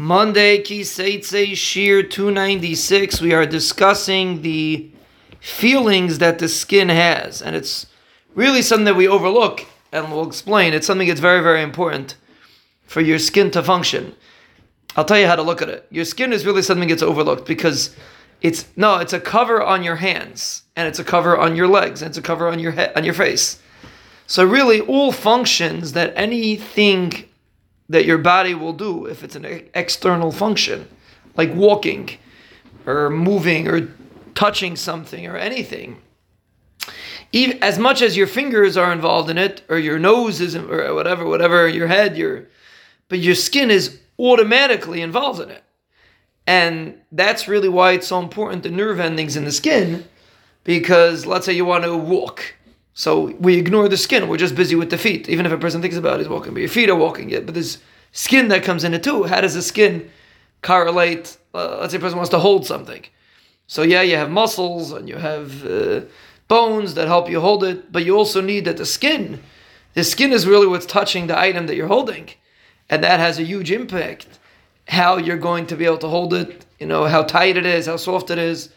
[0.00, 3.20] Monday, Kiseitse Shiur 296.
[3.20, 4.90] We are discussing the
[5.40, 7.42] feelings that the skin has.
[7.42, 7.84] And it's
[8.34, 10.72] really something that we overlook, and we'll explain.
[10.72, 12.16] It's something that's very, very important
[12.86, 14.14] for your skin to function.
[14.96, 15.86] I'll tell you how to look at it.
[15.90, 17.94] Your skin is really something that's overlooked because
[18.40, 22.00] it's no, it's a cover on your hands, and it's a cover on your legs,
[22.00, 23.60] and it's a cover on your head, on your face.
[24.26, 27.26] So really, all functions that anything
[27.90, 30.88] that your body will do if it's an external function,
[31.36, 32.08] like walking
[32.86, 33.92] or moving or
[34.34, 36.00] touching something or anything.
[37.32, 40.94] Even, as much as your fingers are involved in it, or your nose is, or
[40.94, 42.48] whatever, whatever, your head, your,
[43.08, 45.64] but your skin is automatically involved in it.
[46.46, 50.04] And that's really why it's so important the nerve endings in the skin,
[50.62, 52.54] because let's say you want to walk
[52.94, 54.28] so we ignore the skin.
[54.28, 55.28] We're just busy with the feet.
[55.28, 57.30] Even if a person thinks about it, he's walking, but your feet are walking.
[57.30, 57.78] Yet, but there's
[58.12, 59.24] skin that comes in it too.
[59.24, 60.10] How does the skin
[60.62, 61.36] correlate?
[61.54, 63.04] Uh, let's say a person wants to hold something.
[63.66, 66.02] So yeah, you have muscles and you have uh,
[66.48, 69.40] bones that help you hold it, but you also need that the skin.
[69.94, 72.30] The skin is really what's touching the item that you're holding,
[72.88, 74.26] and that has a huge impact.
[74.88, 77.86] How you're going to be able to hold it, you know, how tight it is,
[77.86, 78.70] how soft it is,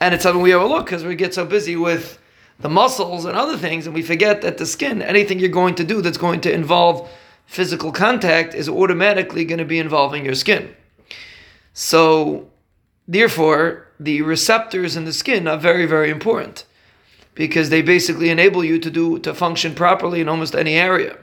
[0.00, 2.18] and it's something we overlook because we get so busy with
[2.58, 5.84] the muscles and other things, and we forget that the skin, anything you're going to
[5.84, 7.08] do that's going to involve
[7.46, 10.74] physical contact, is automatically going to be involving your skin.
[11.74, 12.50] So,
[13.06, 16.64] therefore, the receptors in the skin are very, very important
[17.34, 21.18] because they basically enable you to do to function properly in almost any area.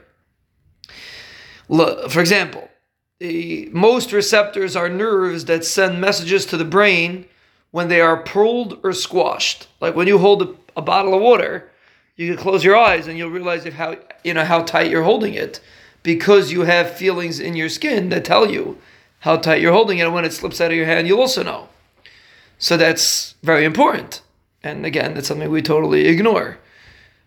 [1.68, 2.68] For example,
[3.18, 7.26] the most receptors are nerves that send messages to the brain
[7.70, 9.66] when they are pulled or squashed.
[9.80, 11.70] Like when you hold a a bottle of water,
[12.16, 15.02] you can close your eyes and you'll realize if how you know how tight you're
[15.02, 15.60] holding it
[16.02, 18.78] because you have feelings in your skin that tell you
[19.20, 20.04] how tight you're holding it.
[20.04, 21.68] And when it slips out of your hand you'll also know.
[22.58, 24.22] So that's very important.
[24.62, 26.58] And again that's something we totally ignore.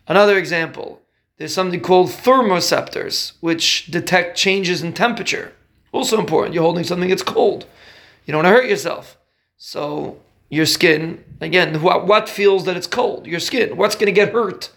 [0.07, 1.02] Another example
[1.38, 5.53] there's something called thermoceptors which detect changes in temperature.
[5.91, 7.66] Also important you're holding something that's cold.
[8.25, 9.18] You don't want to hurt yourself.
[9.57, 10.19] So
[10.50, 11.24] your skin.
[11.41, 13.28] Again, what, what feels that it's cold?
[13.28, 13.78] Your skin.
[13.78, 14.72] What's going to get hurt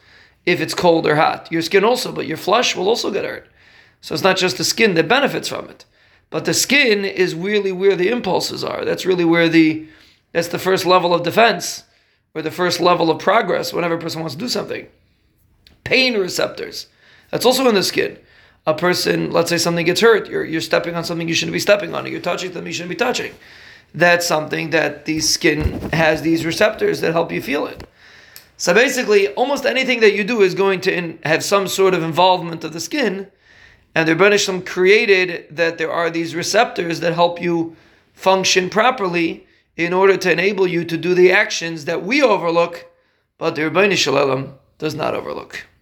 [0.46, 1.50] if it's cold or hot?
[1.50, 3.48] Your skin also, but your flesh will also get hurt.
[4.00, 5.84] So it's not just the skin that benefits from it,
[6.30, 8.84] but the skin is really where the impulses are.
[8.84, 9.86] That's really where the
[10.32, 11.84] that's the first level of defense
[12.34, 14.86] or the first level of progress whenever a person wants to do something.
[15.82, 16.86] Pain receptors.
[17.30, 18.16] That's also in the skin.
[18.64, 21.58] A person, let's say something gets hurt, you're, you're stepping on something you shouldn't be
[21.58, 23.34] stepping on, or you're touching something you shouldn't be touching
[23.94, 27.84] that's something that the skin has these receptors that help you feel it.
[28.56, 32.02] So basically, almost anything that you do is going to in, have some sort of
[32.02, 33.28] involvement of the skin.
[33.94, 37.74] And the Rebbeinu created that there are these receptors that help you
[38.12, 39.46] function properly
[39.76, 42.86] in order to enable you to do the actions that we overlook,
[43.38, 45.64] but the Rebbeinu does not overlook.